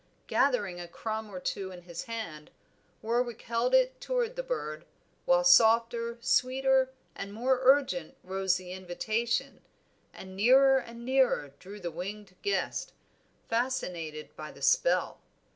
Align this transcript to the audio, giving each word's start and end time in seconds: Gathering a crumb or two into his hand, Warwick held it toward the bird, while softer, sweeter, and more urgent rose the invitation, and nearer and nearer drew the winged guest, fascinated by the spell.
Gathering 0.25 0.79
a 0.79 0.87
crumb 0.87 1.29
or 1.29 1.39
two 1.39 1.69
into 1.69 1.83
his 1.85 2.05
hand, 2.05 2.49
Warwick 3.03 3.43
held 3.43 3.75
it 3.75 4.01
toward 4.01 4.35
the 4.35 4.41
bird, 4.41 4.83
while 5.25 5.43
softer, 5.43 6.17
sweeter, 6.21 6.89
and 7.15 7.31
more 7.35 7.59
urgent 7.61 8.17
rose 8.23 8.55
the 8.55 8.71
invitation, 8.71 9.61
and 10.11 10.35
nearer 10.35 10.79
and 10.79 11.05
nearer 11.05 11.51
drew 11.59 11.79
the 11.79 11.91
winged 11.91 12.35
guest, 12.41 12.93
fascinated 13.47 14.35
by 14.35 14.51
the 14.51 14.63
spell. 14.63 15.19